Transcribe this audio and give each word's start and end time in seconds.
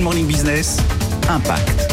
Morning 0.00 0.26
Business, 0.26 0.78
Impact. 1.28 1.92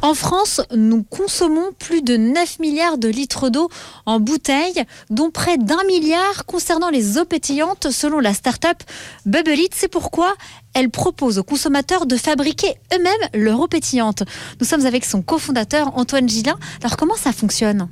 En 0.00 0.14
France, 0.14 0.60
nous 0.74 1.02
consommons 1.02 1.72
plus 1.78 2.02
de 2.02 2.16
9 2.16 2.60
milliards 2.60 2.98
de 2.98 3.08
litres 3.08 3.50
d'eau 3.50 3.68
en 4.06 4.20
bouteilles, 4.20 4.84
dont 5.10 5.30
près 5.30 5.58
d'un 5.58 5.82
milliard 5.84 6.46
concernant 6.46 6.88
les 6.88 7.18
eaux 7.18 7.24
pétillantes, 7.24 7.90
selon 7.90 8.20
la 8.20 8.32
start-up 8.32 8.78
Bubble 9.26 9.58
It. 9.58 9.74
C'est 9.74 9.88
pourquoi 9.88 10.34
elle 10.74 10.90
propose 10.90 11.38
aux 11.38 11.44
consommateurs 11.44 12.06
de 12.06 12.16
fabriquer 12.16 12.74
eux-mêmes 12.94 13.28
leur 13.34 13.60
eau 13.60 13.66
pétillante. 13.66 14.22
Nous 14.60 14.66
sommes 14.66 14.86
avec 14.86 15.04
son 15.04 15.22
cofondateur 15.22 15.96
Antoine 15.98 16.28
Gillin. 16.28 16.58
Alors 16.82 16.96
comment 16.96 17.16
ça 17.16 17.32
fonctionne? 17.32 17.88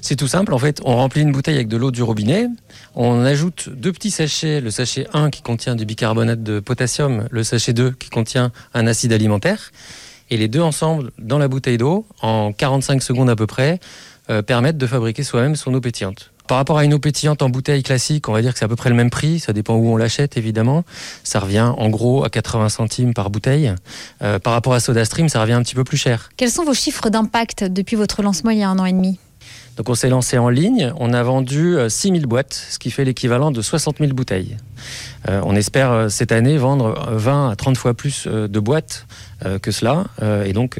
C'est 0.00 0.16
tout 0.16 0.28
simple, 0.28 0.52
en 0.54 0.58
fait, 0.58 0.80
on 0.84 0.96
remplit 0.96 1.22
une 1.22 1.32
bouteille 1.32 1.56
avec 1.56 1.68
de 1.68 1.76
l'eau 1.76 1.90
du 1.90 2.02
robinet, 2.02 2.48
on 2.94 3.24
ajoute 3.24 3.68
deux 3.68 3.92
petits 3.92 4.10
sachets, 4.10 4.60
le 4.60 4.70
sachet 4.70 5.06
1 5.12 5.30
qui 5.30 5.42
contient 5.42 5.76
du 5.76 5.84
bicarbonate 5.84 6.42
de 6.42 6.60
potassium, 6.60 7.26
le 7.30 7.44
sachet 7.44 7.72
2 7.72 7.92
qui 7.92 8.10
contient 8.10 8.52
un 8.74 8.86
acide 8.86 9.12
alimentaire, 9.12 9.72
et 10.30 10.36
les 10.36 10.48
deux 10.48 10.60
ensemble 10.60 11.10
dans 11.18 11.38
la 11.38 11.48
bouteille 11.48 11.78
d'eau, 11.78 12.06
en 12.22 12.52
45 12.52 13.02
secondes 13.02 13.30
à 13.30 13.36
peu 13.36 13.46
près, 13.46 13.80
euh, 14.30 14.42
permettent 14.42 14.78
de 14.78 14.86
fabriquer 14.86 15.24
soi-même 15.24 15.56
son 15.56 15.74
eau 15.74 15.80
pétillante. 15.80 16.30
Par 16.46 16.56
rapport 16.56 16.78
à 16.78 16.84
une 16.84 16.94
eau 16.94 16.98
pétillante 16.98 17.42
en 17.42 17.48
bouteille 17.48 17.84
classique, 17.84 18.28
on 18.28 18.32
va 18.32 18.42
dire 18.42 18.52
que 18.52 18.58
c'est 18.58 18.64
à 18.64 18.68
peu 18.68 18.74
près 18.74 18.90
le 18.90 18.96
même 18.96 19.08
prix. 19.08 19.38
Ça 19.38 19.52
dépend 19.52 19.74
où 19.76 19.86
on 19.88 19.96
l'achète, 19.96 20.36
évidemment. 20.36 20.82
Ça 21.22 21.38
revient 21.38 21.72
en 21.76 21.88
gros 21.90 22.24
à 22.24 22.28
80 22.28 22.70
centimes 22.70 23.14
par 23.14 23.30
bouteille. 23.30 23.72
Euh, 24.22 24.40
par 24.40 24.54
rapport 24.54 24.74
à 24.74 24.80
SodaStream, 24.80 25.28
ça 25.28 25.40
revient 25.40 25.52
un 25.52 25.62
petit 25.62 25.76
peu 25.76 25.84
plus 25.84 25.96
cher. 25.96 26.30
Quels 26.36 26.50
sont 26.50 26.64
vos 26.64 26.74
chiffres 26.74 27.08
d'impact 27.08 27.62
depuis 27.62 27.94
votre 27.94 28.22
lancement 28.22 28.50
il 28.50 28.58
y 28.58 28.62
a 28.64 28.68
un 28.68 28.80
an 28.80 28.84
et 28.84 28.92
demi? 28.92 29.20
Donc 29.80 29.88
on 29.88 29.94
s'est 29.94 30.10
lancé 30.10 30.36
en 30.36 30.50
ligne, 30.50 30.92
on 30.98 31.14
a 31.14 31.22
vendu 31.22 31.74
6000 31.88 32.26
boîtes, 32.26 32.52
ce 32.52 32.78
qui 32.78 32.90
fait 32.90 33.02
l'équivalent 33.02 33.50
de 33.50 33.62
60 33.62 33.96
000 33.96 34.12
bouteilles. 34.12 34.58
Euh, 35.26 35.40
on 35.42 35.56
espère 35.56 35.90
euh, 35.90 36.08
cette 36.10 36.32
année 36.32 36.58
vendre 36.58 37.02
20 37.10 37.48
à 37.48 37.56
30 37.56 37.78
fois 37.78 37.94
plus 37.94 38.24
euh, 38.26 38.46
de 38.46 38.60
boîtes 38.60 39.06
que 39.62 39.70
cela, 39.70 40.04
et 40.44 40.52
donc 40.52 40.78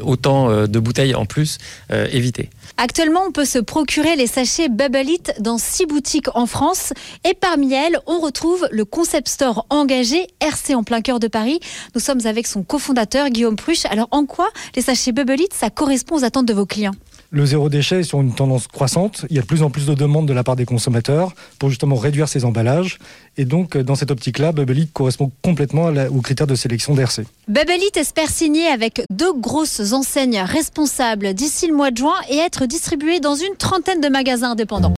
autant 0.00 0.64
de 0.64 0.78
bouteilles 0.78 1.16
en 1.16 1.26
plus 1.26 1.58
évitées. 1.90 2.48
Actuellement, 2.76 3.22
on 3.26 3.32
peut 3.32 3.44
se 3.44 3.58
procurer 3.58 4.14
les 4.14 4.28
sachets 4.28 4.68
Bubble 4.68 5.08
It 5.08 5.32
dans 5.40 5.58
six 5.58 5.84
boutiques 5.84 6.28
en 6.36 6.46
France, 6.46 6.92
et 7.28 7.34
parmi 7.34 7.74
elles, 7.74 7.98
on 8.06 8.20
retrouve 8.20 8.68
le 8.70 8.84
concept 8.84 9.26
store 9.28 9.66
engagé 9.70 10.28
RC 10.38 10.76
en 10.76 10.84
plein 10.84 11.00
cœur 11.00 11.18
de 11.18 11.26
Paris. 11.26 11.58
Nous 11.96 12.00
sommes 12.00 12.24
avec 12.26 12.46
son 12.46 12.62
cofondateur 12.62 13.28
Guillaume 13.30 13.56
Pruche. 13.56 13.86
Alors 13.86 14.06
en 14.12 14.24
quoi 14.24 14.50
les 14.76 14.82
sachets 14.82 15.10
Bubble 15.10 15.40
It, 15.40 15.52
ça 15.52 15.68
correspond 15.68 16.18
aux 16.18 16.24
attentes 16.24 16.46
de 16.46 16.54
vos 16.54 16.66
clients? 16.66 16.94
Le 17.30 17.46
zéro 17.46 17.68
déchet 17.68 18.00
est 18.00 18.04
sur 18.04 18.20
une 18.20 18.34
tendance 18.34 18.66
croissante. 18.66 19.26
Il 19.30 19.36
y 19.36 19.38
a 19.38 19.42
de 19.42 19.46
plus 19.46 19.62
en 19.62 19.70
plus 19.70 19.86
de 19.86 19.94
demandes 19.94 20.26
de 20.26 20.32
la 20.32 20.44
part 20.44 20.56
des 20.56 20.64
consommateurs 20.64 21.32
pour 21.58 21.68
justement 21.68 21.96
réduire 21.96 22.28
ces 22.28 22.44
emballages. 22.44 22.98
Et 23.36 23.44
donc, 23.44 23.76
dans 23.76 23.94
cette 23.94 24.10
optique-là, 24.10 24.52
Bubble 24.52 24.86
correspond 24.92 25.32
complètement 25.42 25.86
aux 25.86 26.20
critères 26.20 26.46
de 26.46 26.54
sélection 26.54 26.94
d'RC. 26.94 27.22
Bubble 27.48 27.72
espère 27.96 28.28
signer 28.28 28.66
avec 28.66 29.02
deux 29.10 29.32
grosses 29.32 29.92
enseignes 29.92 30.40
responsables 30.40 31.34
d'ici 31.34 31.66
le 31.66 31.74
mois 31.74 31.90
de 31.90 31.98
juin 31.98 32.14
et 32.30 32.36
être 32.36 32.66
distribué 32.66 33.20
dans 33.20 33.34
une 33.34 33.56
trentaine 33.56 34.00
de 34.00 34.08
magasins 34.08 34.52
indépendants. 34.52 34.92